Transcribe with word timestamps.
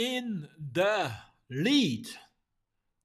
in 0.00 0.48
the 0.74 1.10
Lead. 1.48 2.18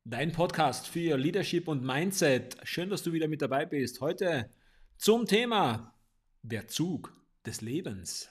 Dein 0.05 0.32
Podcast 0.32 0.88
für 0.88 1.18
Leadership 1.18 1.68
und 1.68 1.84
Mindset. 1.84 2.55
Schön, 2.64 2.89
dass 2.89 3.04
du 3.04 3.12
wieder 3.12 3.28
mit 3.28 3.41
dabei 3.41 3.66
bist. 3.66 4.00
Heute 4.00 4.50
zum 4.97 5.26
Thema 5.26 5.94
der 6.42 6.70
Zug 6.70 7.12
des 7.46 7.60
Lebens. 7.60 8.29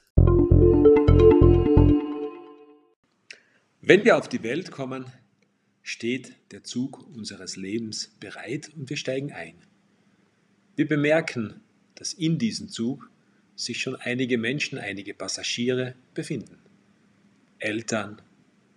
Wenn 3.83 4.03
wir 4.03 4.17
auf 4.17 4.31
die 4.31 4.43
Welt 4.43 4.71
kommen, 4.71 5.13
steht 5.83 6.33
der 6.51 6.65
Zug 6.65 7.07
unseres 7.15 7.57
Lebens 7.57 8.17
bereit 8.19 8.71
und 8.75 8.89
wir 8.89 8.97
steigen 8.97 9.31
ein. 9.31 9.59
Wir 10.75 10.89
bemerken, 10.89 11.61
dass 11.97 12.15
in 12.15 12.39
diesem 12.39 12.71
Zug 12.71 13.11
sich 13.57 13.83
schon 13.83 13.97
einige 13.97 14.39
Menschen, 14.39 14.79
einige 14.79 15.13
Passagiere 15.13 15.97
befinden. 16.15 16.63
Eltern, 17.59 18.23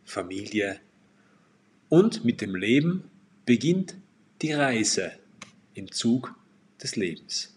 Familie 0.08 0.80
und 1.90 2.26
mit 2.26 2.42
dem 2.42 2.56
Leben 2.56 3.12
beginnt 3.46 3.96
die 4.42 4.54
Reise 4.54 5.12
im 5.74 5.92
Zug 5.92 6.34
des 6.82 6.96
Lebens. 6.96 7.56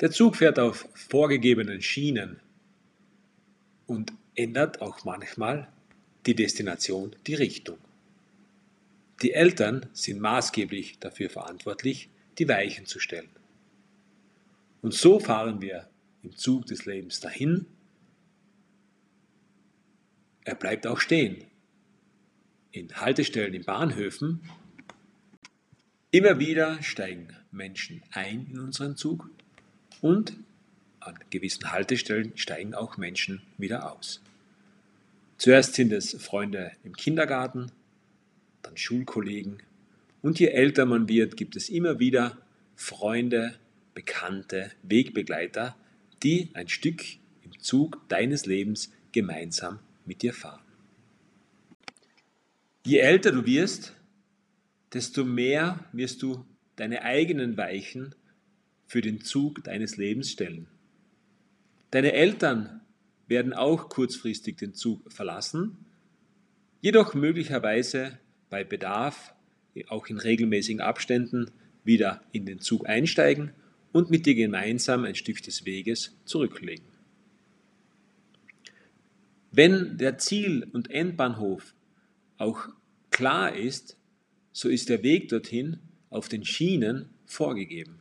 Der 0.00 0.10
Zug 0.12 0.36
fährt 0.36 0.58
auf 0.58 0.88
vorgegebenen 0.94 1.82
Schienen 1.82 2.40
und 3.86 4.12
ändert 4.36 4.80
auch 4.80 5.04
manchmal 5.04 5.68
die 6.26 6.36
Destination, 6.36 7.16
die 7.26 7.34
Richtung. 7.34 7.78
Die 9.22 9.32
Eltern 9.32 9.86
sind 9.92 10.20
maßgeblich 10.20 11.00
dafür 11.00 11.28
verantwortlich, 11.28 12.08
die 12.38 12.48
Weichen 12.48 12.86
zu 12.86 13.00
stellen. 13.00 13.30
Und 14.80 14.94
so 14.94 15.18
fahren 15.18 15.60
wir 15.60 15.88
im 16.22 16.36
Zug 16.36 16.66
des 16.66 16.86
Lebens 16.86 17.18
dahin. 17.18 17.66
Er 20.44 20.54
bleibt 20.54 20.86
auch 20.86 21.00
stehen. 21.00 21.47
In 22.78 22.94
Haltestellen, 22.94 23.54
in 23.54 23.64
Bahnhöfen. 23.64 24.40
Immer 26.12 26.38
wieder 26.38 26.80
steigen 26.80 27.26
Menschen 27.50 28.04
ein 28.12 28.46
in 28.52 28.60
unseren 28.60 28.96
Zug 28.96 29.28
und 30.00 30.36
an 31.00 31.18
gewissen 31.30 31.72
Haltestellen 31.72 32.30
steigen 32.36 32.74
auch 32.74 32.96
Menschen 32.96 33.42
wieder 33.56 33.92
aus. 33.92 34.20
Zuerst 35.38 35.74
sind 35.74 35.92
es 35.92 36.12
Freunde 36.22 36.70
im 36.84 36.94
Kindergarten, 36.94 37.72
dann 38.62 38.76
Schulkollegen 38.76 39.58
und 40.22 40.38
je 40.38 40.46
älter 40.46 40.86
man 40.86 41.08
wird, 41.08 41.36
gibt 41.36 41.56
es 41.56 41.70
immer 41.70 41.98
wieder 41.98 42.38
Freunde, 42.76 43.56
Bekannte, 43.92 44.70
Wegbegleiter, 44.84 45.74
die 46.22 46.50
ein 46.54 46.68
Stück 46.68 47.02
im 47.42 47.58
Zug 47.58 48.08
deines 48.08 48.46
Lebens 48.46 48.92
gemeinsam 49.10 49.80
mit 50.06 50.22
dir 50.22 50.32
fahren. 50.32 50.67
Je 52.88 53.00
älter 53.00 53.32
du 53.32 53.44
wirst, 53.44 53.94
desto 54.94 55.22
mehr 55.22 55.84
wirst 55.92 56.22
du 56.22 56.46
deine 56.76 57.02
eigenen 57.02 57.58
Weichen 57.58 58.14
für 58.86 59.02
den 59.02 59.20
Zug 59.20 59.62
deines 59.62 59.98
Lebens 59.98 60.30
stellen. 60.30 60.68
Deine 61.90 62.14
Eltern 62.14 62.80
werden 63.26 63.52
auch 63.52 63.90
kurzfristig 63.90 64.56
den 64.56 64.72
Zug 64.72 65.12
verlassen, 65.12 65.76
jedoch 66.80 67.12
möglicherweise 67.12 68.18
bei 68.48 68.64
Bedarf, 68.64 69.34
auch 69.88 70.06
in 70.06 70.16
regelmäßigen 70.16 70.80
Abständen, 70.80 71.50
wieder 71.84 72.22
in 72.32 72.46
den 72.46 72.58
Zug 72.58 72.88
einsteigen 72.88 73.52
und 73.92 74.08
mit 74.08 74.24
dir 74.24 74.34
gemeinsam 74.34 75.04
ein 75.04 75.14
Stück 75.14 75.42
des 75.42 75.66
Weges 75.66 76.16
zurücklegen. 76.24 76.86
Wenn 79.52 79.98
der 79.98 80.16
Ziel- 80.16 80.66
und 80.72 80.90
Endbahnhof 80.90 81.74
auch 82.38 82.68
klar 83.10 83.54
ist, 83.54 83.96
so 84.52 84.68
ist 84.68 84.88
der 84.88 85.02
Weg 85.02 85.28
dorthin 85.28 85.78
auf 86.10 86.28
den 86.28 86.44
Schienen 86.44 87.10
vorgegeben. 87.26 88.00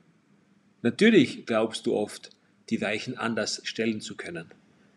Natürlich 0.81 1.45
glaubst 1.45 1.85
du 1.85 1.93
oft, 1.93 2.29
die 2.69 2.81
Weichen 2.81 3.17
anders 3.17 3.61
stellen 3.63 4.01
zu 4.01 4.15
können, 4.15 4.45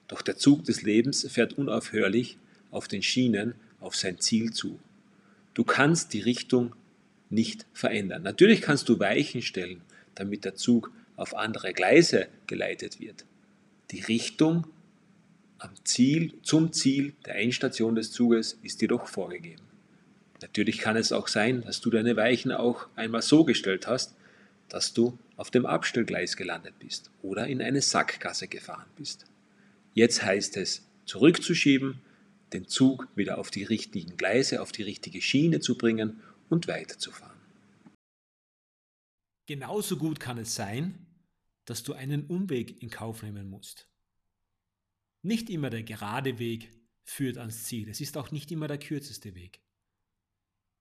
doch 0.09 0.23
der 0.23 0.37
Zug 0.37 0.65
des 0.65 0.83
Lebens 0.83 1.27
fährt 1.31 1.55
unaufhörlich 1.55 2.39
auf 2.71 2.89
den 2.89 3.03
Schienen 3.03 3.55
auf 3.81 3.97
sein 3.97 4.19
Ziel 4.19 4.53
zu. 4.53 4.79
Du 5.55 5.65
kannst 5.65 6.13
die 6.13 6.21
Richtung 6.21 6.75
nicht 7.31 7.67
verändern. 7.73 8.23
Natürlich 8.23 8.61
kannst 8.61 8.89
du 8.89 8.99
Weichen 8.99 9.43
stellen, 9.43 9.81
damit 10.15 10.45
der 10.45 10.55
Zug 10.55 10.93
auf 11.17 11.35
andere 11.35 11.73
Gleise 11.73 12.29
geleitet 12.47 13.01
wird. 13.01 13.25
Die 13.91 14.01
Richtung 14.01 14.67
am 15.61 15.75
Ziel, 15.85 16.35
zum 16.43 16.73
Ziel 16.73 17.13
der 17.27 17.37
Endstation 17.37 17.95
des 17.95 18.11
Zuges 18.13 18.59
ist 18.63 18.81
jedoch 18.81 19.07
vorgegeben. 19.07 19.63
Natürlich 20.41 20.79
kann 20.79 20.97
es 20.97 21.13
auch 21.13 21.29
sein, 21.29 21.63
dass 21.63 21.81
du 21.81 21.91
deine 21.91 22.17
Weichen 22.17 22.51
auch 22.51 22.89
einmal 22.97 23.23
so 23.23 23.45
gestellt 23.45 23.87
hast, 23.87 24.15
dass 24.69 24.95
du 24.95 25.19
auf 25.37 25.51
dem 25.51 25.67
Abstellgleis 25.67 26.37
gelandet 26.37 26.79
bist 26.79 27.11
oder 27.23 27.47
in 27.47 27.61
eine 27.61 27.83
Sackgasse 27.83 28.49
gefahren 28.49 28.89
bist. 28.97 29.27
Jetzt 29.93 30.23
heißt 30.23 30.57
es, 30.57 30.87
zurückzuschieben, 31.05 32.01
den 32.53 32.67
Zug 32.67 33.09
wieder 33.15 33.39
auf 33.39 33.51
die 33.51 33.65
richtigen 33.65 34.17
Gleise, 34.17 34.63
auf 34.63 34.73
die 34.73 34.83
richtige 34.83 35.21
Schiene 35.21 35.61
zu 35.61 35.77
bringen 35.77 36.21
und 36.49 36.69
weiterzufahren. 36.69 37.39
Genauso 39.47 39.97
gut 39.97 40.21
kann 40.21 40.39
es 40.39 40.55
sein, 40.55 41.07
dass 41.65 41.83
du 41.83 41.93
einen 41.93 42.27
Umweg 42.27 42.83
in 42.83 42.91
Kauf 42.91 43.23
nehmen 43.23 43.51
musst. 43.51 43.90
Nicht 45.23 45.51
immer 45.51 45.71
der 45.71 45.83
gerade 45.83 46.39
Weg 46.39 46.71
führt 47.03 47.39
ans 47.39 47.65
Ziel. 47.65 47.89
Es 47.89 48.01
ist 48.01 48.17
auch 48.17 48.31
nicht 48.31 48.51
immer 48.53 48.69
der 48.69 48.79
kürzeste 48.79 49.35
Weg. 49.35 49.61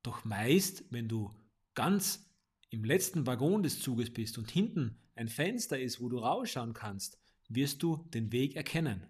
Doch 0.04 0.24
meist, 0.24 0.86
wenn 0.92 1.08
du 1.08 1.34
ganz 1.74 2.26
im 2.70 2.84
letzten 2.84 3.26
Waggon 3.26 3.64
des 3.64 3.80
Zuges 3.80 4.14
bist 4.14 4.38
und 4.38 4.50
hinten 4.50 4.98
ein 5.16 5.28
Fenster 5.28 5.80
ist, 5.80 6.00
wo 6.00 6.08
du 6.08 6.20
rausschauen 6.20 6.74
kannst, 6.74 7.18
wirst 7.50 7.84
du 7.84 7.98
den 8.14 8.32
Weg 8.32 8.56
erkennen. 8.56 9.08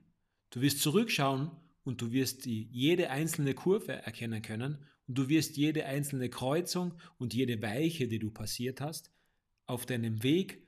Du 0.50 0.62
wirst 0.62 0.82
zurückschauen 0.82 1.52
und 1.84 2.02
du 2.02 2.12
wirst 2.12 2.46
die, 2.46 2.64
jede 2.72 3.10
einzelne 3.10 3.54
Kurve 3.54 3.94
erkennen 3.94 4.42
können 4.42 4.80
und 5.08 5.18
du 5.18 5.30
wirst 5.30 5.58
jede 5.58 5.86
einzelne 5.86 6.30
Kreuzung 6.30 6.94
und 7.18 7.34
jede 7.34 7.62
Weiche, 7.62 8.08
die 8.08 8.20
du 8.20 8.32
passiert 8.32 8.82
hast, 8.82 9.12
auf 9.66 9.86
deinem 9.86 10.24
Weg 10.24 10.64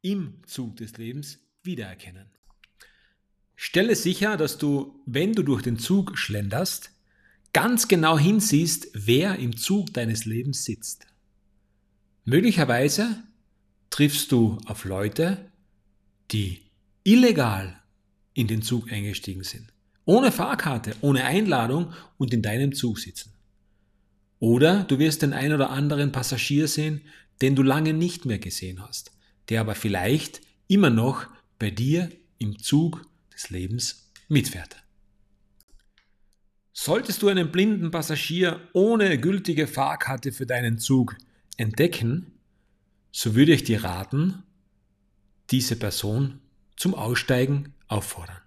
im 0.00 0.42
Zug 0.46 0.76
des 0.76 0.96
Lebens 0.96 1.40
wiedererkennen. 1.62 2.30
Stelle 3.56 3.94
sicher, 3.94 4.36
dass 4.36 4.58
du, 4.58 5.00
wenn 5.06 5.32
du 5.32 5.42
durch 5.42 5.62
den 5.62 5.78
Zug 5.78 6.18
schlenderst, 6.18 6.90
ganz 7.52 7.88
genau 7.88 8.18
hinsiehst, 8.18 8.88
wer 8.94 9.36
im 9.36 9.56
Zug 9.56 9.92
deines 9.92 10.24
Lebens 10.24 10.64
sitzt. 10.64 11.06
Möglicherweise 12.24 13.22
triffst 13.90 14.32
du 14.32 14.58
auf 14.66 14.84
Leute, 14.84 15.50
die 16.30 16.62
illegal 17.04 17.78
in 18.34 18.46
den 18.46 18.62
Zug 18.62 18.90
eingestiegen 18.90 19.44
sind, 19.44 19.72
ohne 20.04 20.32
Fahrkarte, 20.32 20.94
ohne 21.00 21.24
Einladung 21.24 21.92
und 22.16 22.32
in 22.32 22.42
deinem 22.42 22.74
Zug 22.74 22.98
sitzen. 22.98 23.32
Oder 24.38 24.84
du 24.84 24.98
wirst 24.98 25.22
den 25.22 25.32
ein 25.32 25.52
oder 25.52 25.70
anderen 25.70 26.10
Passagier 26.10 26.66
sehen, 26.68 27.02
den 27.42 27.54
du 27.54 27.62
lange 27.62 27.92
nicht 27.92 28.24
mehr 28.24 28.38
gesehen 28.38 28.80
hast, 28.80 29.12
der 29.48 29.60
aber 29.60 29.74
vielleicht 29.74 30.40
immer 30.68 30.90
noch 30.90 31.26
bei 31.58 31.70
dir 31.70 32.10
im 32.38 32.58
Zug 32.58 33.04
des 33.32 33.50
Lebens 33.50 34.10
mitfährt. 34.28 34.76
Solltest 36.72 37.22
du 37.22 37.28
einen 37.28 37.52
blinden 37.52 37.90
Passagier 37.90 38.60
ohne 38.72 39.18
gültige 39.18 39.66
Fahrkarte 39.66 40.32
für 40.32 40.46
deinen 40.46 40.78
Zug 40.78 41.16
entdecken, 41.56 42.32
so 43.10 43.34
würde 43.34 43.52
ich 43.52 43.62
dir 43.62 43.84
raten, 43.84 44.42
diese 45.50 45.76
Person 45.76 46.40
zum 46.76 46.94
Aussteigen 46.94 47.74
auffordern. 47.88 48.40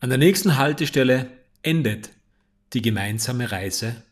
An 0.00 0.10
der 0.10 0.18
nächsten 0.18 0.58
Haltestelle 0.58 1.30
endet 1.62 2.10
die 2.74 2.82
gemeinsame 2.82 3.50
Reise 3.50 4.02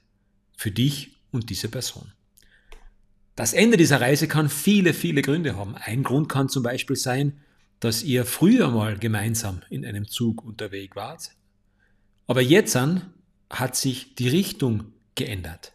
für 0.57 0.71
dich 0.71 1.17
und 1.31 1.51
diese 1.51 1.69
Person. 1.69 2.13
Das 3.37 3.53
Ende 3.53 3.77
dieser 3.77 4.01
Reise 4.01 4.27
kann 4.27 4.49
viele, 4.49 4.95
viele 4.95 5.21
Gründe 5.21 5.57
haben. 5.57 5.77
Ein 5.77 6.03
Grund 6.03 6.31
kann 6.31 6.49
zum 6.49 6.63
Beispiel 6.63 6.97
sein, 6.97 7.39
dass 7.81 8.03
ihr 8.03 8.25
früher 8.25 8.71
mal 8.71 8.99
gemeinsam 8.99 9.61
in 9.71 9.85
einem 9.85 10.09
Zug 10.09 10.45
unterwegs 10.45 10.97
wart, 10.97 11.31
aber 12.27 12.41
jetzt 12.41 12.77
hat 13.51 13.77
sich 13.77 14.15
die 14.15 14.29
Richtung 14.29 14.93
geändert. 15.15 15.73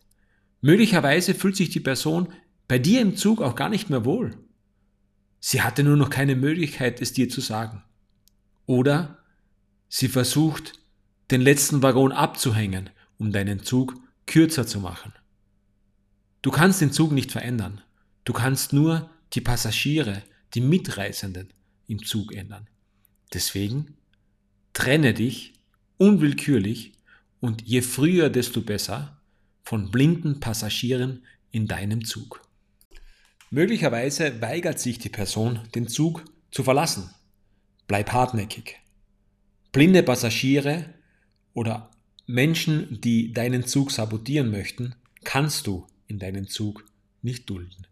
Möglicherweise 0.61 1.33
fühlt 1.33 1.55
sich 1.55 1.69
die 1.69 1.79
Person 1.79 2.29
bei 2.67 2.79
dir 2.79 3.01
im 3.01 3.15
Zug 3.15 3.41
auch 3.41 3.55
gar 3.55 3.69
nicht 3.69 3.89
mehr 3.89 4.05
wohl. 4.05 4.37
Sie 5.39 5.61
hatte 5.61 5.83
nur 5.83 5.97
noch 5.97 6.09
keine 6.09 6.35
Möglichkeit, 6.35 7.01
es 7.01 7.13
dir 7.13 7.29
zu 7.29 7.41
sagen. 7.41 7.83
Oder 8.65 9.17
sie 9.89 10.07
versucht, 10.07 10.73
den 11.31 11.41
letzten 11.41 11.81
Waggon 11.81 12.11
abzuhängen, 12.11 12.89
um 13.17 13.31
deinen 13.31 13.63
Zug 13.63 13.95
kürzer 14.27 14.67
zu 14.67 14.79
machen. 14.79 15.13
Du 16.41 16.51
kannst 16.51 16.81
den 16.81 16.91
Zug 16.91 17.11
nicht 17.11 17.31
verändern. 17.31 17.81
Du 18.23 18.33
kannst 18.33 18.71
nur 18.71 19.09
die 19.33 19.41
Passagiere, 19.41 20.21
die 20.53 20.61
Mitreisenden 20.61 21.51
im 21.91 22.03
Zug 22.03 22.33
ändern. 22.33 22.67
Deswegen 23.33 23.97
trenne 24.73 25.13
dich 25.13 25.53
unwillkürlich 25.97 26.93
und 27.39 27.61
je 27.63 27.81
früher, 27.81 28.29
desto 28.29 28.61
besser 28.61 29.21
von 29.63 29.91
blinden 29.91 30.39
Passagieren 30.39 31.25
in 31.51 31.67
deinem 31.67 32.05
Zug. 32.05 32.41
Möglicherweise 33.49 34.41
weigert 34.41 34.79
sich 34.79 34.99
die 34.99 35.09
Person, 35.09 35.59
den 35.75 35.87
Zug 35.87 36.23
zu 36.51 36.63
verlassen. 36.63 37.09
Bleib 37.87 38.11
hartnäckig. 38.11 38.77
Blinde 39.73 40.03
Passagiere 40.03 40.93
oder 41.53 41.91
Menschen, 42.25 43.01
die 43.01 43.33
deinen 43.33 43.65
Zug 43.65 43.91
sabotieren 43.91 44.49
möchten, 44.49 44.95
kannst 45.23 45.67
du 45.67 45.85
in 46.07 46.19
deinen 46.19 46.47
Zug 46.47 46.85
nicht 47.21 47.49
dulden. 47.49 47.87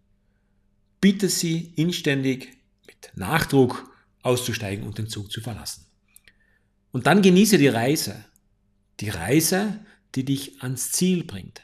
Bitte 1.02 1.30
sie 1.30 1.74
inständig 1.75 2.50
mit 2.88 3.12
Nachdruck 3.16 3.88
auszusteigen 4.21 4.86
und 4.86 4.98
den 4.98 5.07
Zug 5.07 5.31
zu 5.31 5.42
verlassen. 5.42 5.86
Und 6.92 7.07
dann 7.07 7.21
genieße 7.21 7.57
die 7.57 7.68
Reise. 7.68 8.25
Die 9.00 9.10
Reise, 9.10 9.80
die 10.16 10.25
dich 10.25 10.62
ans 10.62 10.92
Ziel 10.92 11.24
bringt. 11.24 11.62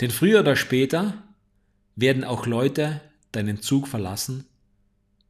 Denn 0.00 0.10
früher 0.10 0.40
oder 0.40 0.56
später 0.56 1.22
werden 1.96 2.24
auch 2.24 2.46
Leute 2.46 3.00
deinen 3.32 3.60
Zug 3.60 3.88
verlassen, 3.88 4.46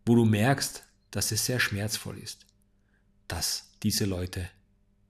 wo 0.05 0.15
du 0.15 0.25
merkst, 0.25 0.85
dass 1.11 1.33
es 1.33 1.47
sehr 1.47 1.59
schmerzvoll 1.59 2.19
ist, 2.19 2.47
dass 3.27 3.71
diese 3.83 4.05
Leute 4.05 4.49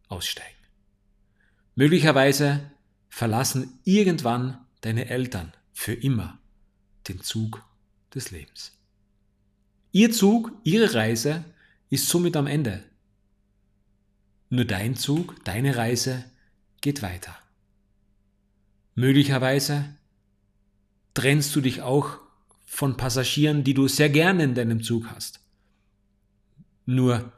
aussteigen. 0.09 0.55
Möglicherweise 1.75 2.71
verlassen 3.09 3.79
irgendwann 3.85 4.65
deine 4.81 5.09
Eltern 5.09 5.53
für 5.73 5.93
immer 5.93 6.39
den 7.09 7.21
Zug 7.21 7.65
des 8.15 8.31
Lebens. 8.31 8.78
Ihr 9.93 10.13
Zug, 10.13 10.53
ihre 10.65 10.95
Reise 10.95 11.45
ist 11.91 12.09
somit 12.09 12.37
am 12.37 12.47
Ende. 12.47 12.85
Nur 14.51 14.65
dein 14.65 14.97
Zug, 14.97 15.45
deine 15.45 15.77
Reise 15.77 16.25
geht 16.81 17.03
weiter. 17.03 17.37
Möglicherweise 18.95 19.97
trennst 21.15 21.55
du 21.55 21.61
dich 21.61 21.83
auch 21.83 22.19
von 22.67 22.97
Passagieren, 22.97 23.65
die 23.65 23.75
du 23.75 23.89
sehr 23.89 24.11
gerne 24.11 24.45
in 24.45 24.55
deinem 24.55 24.83
Zug 24.83 25.07
hast. 25.11 25.41
Nur 26.85 27.33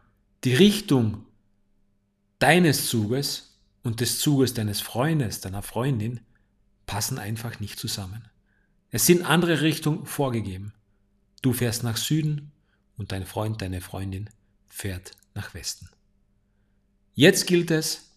die 0.44 0.55
Richtung 0.55 1.26
deines 2.38 2.88
Zuges 2.88 3.61
und 3.82 4.00
des 4.00 4.19
Zuges 4.19 4.55
deines 4.55 4.81
Freundes, 4.81 5.41
deiner 5.41 5.62
Freundin 5.62 6.20
passen 6.87 7.19
einfach 7.19 7.61
nicht 7.61 7.79
zusammen. 7.79 8.29
Es 8.91 9.06
sind 9.06 9.25
andere 9.25 9.61
Richtungen 9.61 10.06
vorgegeben. 10.06 10.73
Du 11.42 11.52
fährst 11.52 11.82
nach 11.82 11.96
Süden 11.96 12.52
und 12.96 13.12
dein 13.12 13.26
Freund, 13.26 13.62
deine 13.62 13.81
Freundin 13.81 14.28
fährt 14.69 15.12
nach 15.34 15.54
Westen. 15.54 15.88
Jetzt 17.14 17.46
gilt 17.46 17.70
es, 17.70 18.10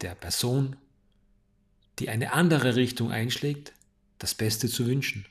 der 0.00 0.14
Person, 0.14 0.76
die 1.98 2.08
eine 2.08 2.32
andere 2.32 2.76
Richtung 2.76 3.12
einschlägt, 3.12 3.72
das 4.18 4.34
Beste 4.34 4.68
zu 4.68 4.86
wünschen. 4.86 5.26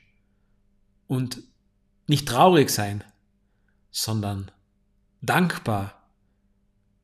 Und 1.07 1.43
nicht 2.07 2.27
traurig 2.27 2.69
sein, 2.69 3.03
sondern 3.91 4.51
dankbar 5.21 6.07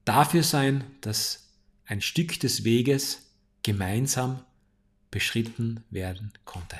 dafür 0.06 0.44
sein, 0.44 0.84
dass 1.02 1.50
ein 1.86 2.02
Stück 2.02 2.40
des 2.40 2.64
Weges 2.64 3.30
gemeinsam 3.64 4.44
beschritten 5.12 5.84
werden 5.90 6.34
konnte. 6.46 6.80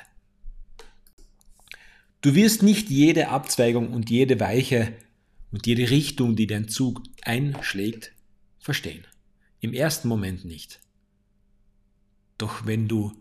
Du 2.20 2.34
wirst 2.34 2.62
nicht 2.62 2.90
jede 2.90 3.28
Abzweigung 3.28 3.92
und 3.92 4.10
jede 4.10 4.40
Weiche 4.40 4.92
und 5.52 5.66
jede 5.66 5.90
Richtung, 5.90 6.36
die 6.36 6.46
dein 6.46 6.68
Zug 6.68 7.02
einschlägt, 7.22 8.12
verstehen. 8.58 9.06
Im 9.60 9.72
ersten 9.72 10.08
Moment 10.08 10.44
nicht. 10.44 10.80
Doch 12.36 12.66
wenn 12.66 12.88
du 12.88 13.12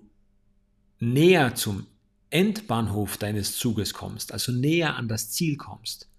näher 1.00 1.56
zum 1.56 1.86
Endbahnhof 2.30 3.18
deines 3.18 3.57
Zuges 3.57 3.94
kommst, 3.94 4.34
also 4.34 4.51
näher 4.51 4.96
an 4.96 5.07
das 5.07 5.31
Ziel 5.31 5.56
kommst, 5.56 6.10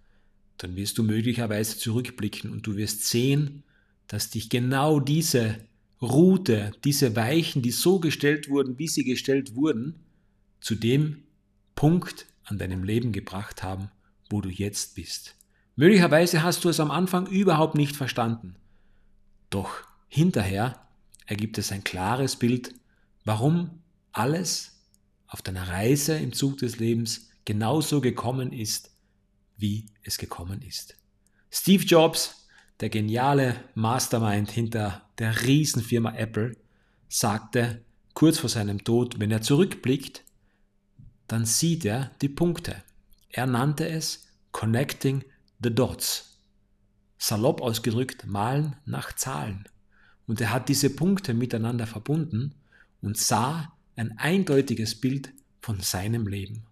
dann 0.56 0.76
wirst 0.76 0.98
du 0.98 1.02
möglicherweise 1.02 1.78
zurückblicken 1.78 2.50
und 2.50 2.66
du 2.66 2.76
wirst 2.76 3.04
sehen, 3.06 3.62
dass 4.08 4.30
dich 4.30 4.50
genau 4.50 5.00
diese 5.00 5.58
Route, 6.02 6.72
diese 6.84 7.14
Weichen, 7.14 7.62
die 7.62 7.70
so 7.70 8.00
gestellt 8.00 8.48
wurden, 8.48 8.78
wie 8.78 8.88
sie 8.88 9.04
gestellt 9.04 9.54
wurden, 9.54 10.00
zu 10.60 10.74
dem 10.74 11.22
Punkt 11.74 12.26
an 12.50 12.58
deinem 12.58 12.82
Leben 12.82 13.12
gebracht 13.12 13.62
haben, 13.62 13.90
wo 14.28 14.40
du 14.40 14.48
jetzt 14.48 14.94
bist. 14.94 15.36
Möglicherweise 15.76 16.42
hast 16.42 16.64
du 16.64 16.68
es 16.68 16.80
am 16.80 16.90
Anfang 16.90 17.26
überhaupt 17.26 17.74
nicht 17.74 17.96
verstanden. 17.96 18.56
Doch 19.48 19.70
hinterher 20.08 20.86
ergibt 21.26 21.58
es 21.58 21.72
ein 21.72 21.84
klares 21.84 22.36
Bild, 22.36 22.74
warum 23.24 23.82
alles 24.12 24.80
auf 25.26 25.42
deiner 25.42 25.68
Reise 25.68 26.16
im 26.16 26.32
Zug 26.32 26.58
des 26.58 26.78
Lebens 26.78 27.30
genauso 27.44 28.00
gekommen 28.00 28.52
ist, 28.52 28.90
wie 29.56 29.86
es 30.02 30.18
gekommen 30.18 30.62
ist. 30.62 30.96
Steve 31.50 31.84
Jobs, 31.84 32.46
der 32.80 32.88
geniale 32.88 33.56
Mastermind 33.74 34.50
hinter 34.50 35.08
der 35.18 35.42
Riesenfirma 35.42 36.14
Apple, 36.14 36.56
sagte 37.08 37.84
kurz 38.14 38.38
vor 38.38 38.48
seinem 38.48 38.84
Tod, 38.84 39.18
wenn 39.18 39.30
er 39.30 39.42
zurückblickt, 39.42 40.24
dann 41.30 41.46
sieht 41.46 41.84
er 41.84 42.10
die 42.22 42.28
Punkte. 42.28 42.82
Er 43.28 43.46
nannte 43.46 43.88
es 43.88 44.26
Connecting 44.50 45.24
the 45.62 45.72
Dots. 45.72 46.38
Salopp 47.18 47.60
ausgedrückt, 47.60 48.26
malen 48.26 48.74
nach 48.84 49.14
Zahlen. 49.14 49.68
Und 50.26 50.40
er 50.40 50.52
hat 50.52 50.68
diese 50.68 50.90
Punkte 50.90 51.32
miteinander 51.32 51.86
verbunden 51.86 52.56
und 53.00 53.16
sah 53.16 53.72
ein 53.94 54.18
eindeutiges 54.18 55.00
Bild 55.00 55.32
von 55.60 55.78
seinem 55.80 56.26
Leben. 56.26 56.64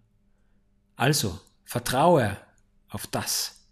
Also 0.97 1.39
vertraue 1.63 2.35
auf 2.89 3.07
das, 3.07 3.65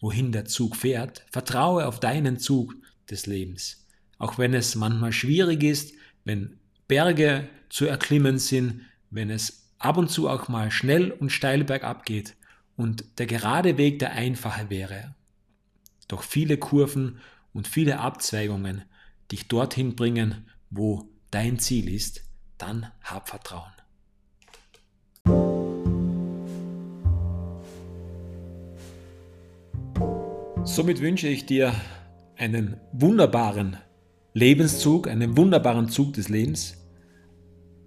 wohin 0.00 0.30
der 0.30 0.44
Zug 0.44 0.76
fährt, 0.76 1.24
vertraue 1.32 1.86
auf 1.86 1.98
deinen 1.98 2.38
Zug 2.38 2.76
des 3.10 3.26
Lebens. 3.26 3.86
Auch 4.18 4.38
wenn 4.38 4.54
es 4.54 4.76
manchmal 4.76 5.12
schwierig 5.12 5.64
ist, 5.64 5.94
wenn 6.24 6.60
Berge 6.86 7.48
zu 7.70 7.86
erklimmen 7.86 8.38
sind, 8.38 8.82
wenn 9.10 9.30
es 9.30 9.67
ab 9.78 9.96
und 9.96 10.10
zu 10.10 10.28
auch 10.28 10.48
mal 10.48 10.70
schnell 10.70 11.10
und 11.10 11.30
steil 11.30 11.64
bergab 11.64 12.04
geht 12.04 12.36
und 12.76 13.04
der 13.18 13.26
gerade 13.26 13.78
Weg 13.78 13.98
der 13.98 14.12
einfache 14.12 14.70
wäre. 14.70 15.14
Doch 16.08 16.22
viele 16.22 16.56
Kurven 16.56 17.18
und 17.52 17.68
viele 17.68 18.00
Abzweigungen 18.00 18.84
dich 19.30 19.48
dorthin 19.48 19.94
bringen, 19.94 20.46
wo 20.70 21.08
dein 21.30 21.58
Ziel 21.58 21.92
ist, 21.92 22.22
dann 22.56 22.86
hab 23.02 23.28
Vertrauen. 23.28 23.72
Somit 30.64 31.00
wünsche 31.00 31.28
ich 31.28 31.46
dir 31.46 31.74
einen 32.36 32.80
wunderbaren 32.92 33.78
Lebenszug, 34.34 35.08
einen 35.08 35.36
wunderbaren 35.36 35.88
Zug 35.88 36.12
des 36.12 36.28
Lebens. 36.28 36.76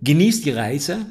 Genieß 0.01 0.41
die 0.41 0.51
Reise, 0.51 1.05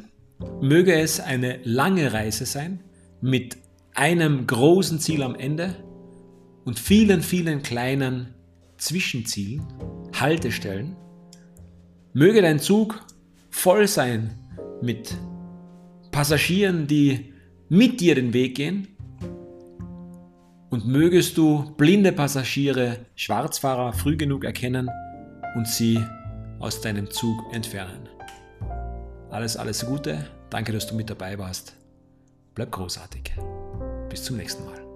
möge 0.60 0.94
es 0.94 1.20
eine 1.20 1.60
lange 1.64 2.12
Reise 2.12 2.46
sein 2.46 2.80
mit 3.20 3.56
einem 3.94 4.46
großen 4.46 4.98
Ziel 4.98 5.22
am 5.22 5.34
Ende 5.34 5.74
und 6.64 6.78
vielen, 6.78 7.22
vielen 7.22 7.62
kleinen 7.62 8.34
Zwischenzielen, 8.78 9.66
Haltestellen. 10.18 10.96
Möge 12.12 12.42
dein 12.42 12.58
Zug 12.58 13.00
voll 13.50 13.86
sein 13.86 14.30
mit 14.82 15.14
Passagieren, 16.10 16.86
die 16.86 17.32
mit 17.68 18.00
dir 18.00 18.14
den 18.14 18.32
Weg 18.32 18.56
gehen. 18.56 18.88
Und 20.70 20.86
mögest 20.86 21.36
du 21.36 21.74
blinde 21.76 22.12
Passagiere, 22.12 23.06
Schwarzfahrer 23.16 23.92
früh 23.92 24.16
genug 24.16 24.44
erkennen 24.44 24.88
und 25.56 25.66
sie 25.66 26.00
aus 26.60 26.80
deinem 26.80 27.10
Zug 27.10 27.38
entfernen. 27.52 28.08
Alles, 29.30 29.56
alles 29.56 29.86
Gute. 29.86 30.26
Danke, 30.50 30.72
dass 30.72 30.88
du 30.88 30.94
mit 30.94 31.08
dabei 31.08 31.38
warst. 31.38 31.74
Bleib 32.54 32.72
großartig. 32.72 33.32
Bis 34.08 34.24
zum 34.24 34.36
nächsten 34.36 34.64
Mal. 34.64 34.89